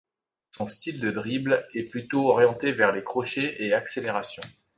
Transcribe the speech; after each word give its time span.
Son 0.49 0.67
style 0.67 0.99
de 0.99 1.11
dribble 1.11 1.63
est 1.75 1.83
plutôt 1.83 2.31
orienté 2.31 2.71
vers 2.71 2.91
les 2.91 3.03
crochets 3.03 3.63
et 3.63 3.73
accélérations. 3.75 4.41